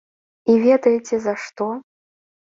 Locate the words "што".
1.43-1.67